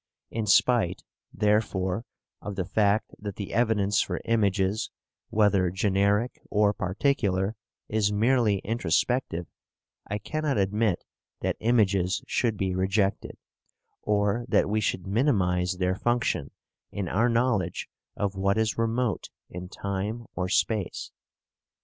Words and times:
In 0.31 0.47
spite, 0.47 1.03
therefore, 1.31 2.05
of 2.41 2.55
the 2.55 2.65
fact 2.65 3.13
that 3.19 3.35
the 3.35 3.53
evidence 3.53 4.01
for 4.01 4.19
images, 4.25 4.89
whether 5.29 5.69
generic 5.69 6.41
or 6.49 6.73
particular, 6.73 7.55
is 7.87 8.11
merely 8.11 8.57
introspective, 8.63 9.45
I 10.07 10.17
cannot 10.17 10.57
admit 10.57 11.03
that 11.41 11.55
images 11.59 12.23
should 12.25 12.57
be 12.57 12.73
rejected, 12.73 13.37
or 14.01 14.43
that 14.49 14.67
we 14.67 14.81
should 14.81 15.05
minimize 15.05 15.73
their 15.77 15.93
function 15.93 16.49
in 16.91 17.07
our 17.07 17.29
knowledge 17.29 17.87
of 18.17 18.33
what 18.33 18.57
is 18.57 18.79
remote 18.79 19.29
in 19.51 19.69
time 19.69 20.25
or 20.35 20.49
space. 20.49 21.11